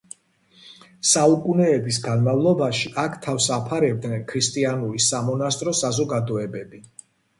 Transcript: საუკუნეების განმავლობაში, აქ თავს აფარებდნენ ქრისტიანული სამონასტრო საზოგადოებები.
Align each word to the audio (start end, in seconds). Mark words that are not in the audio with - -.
საუკუნეების 1.09 1.99
განმავლობაში, 2.07 2.91
აქ 3.03 3.19
თავს 3.27 3.49
აფარებდნენ 3.57 4.25
ქრისტიანული 4.33 5.07
სამონასტრო 5.09 5.75
საზოგადოებები. 5.85 6.83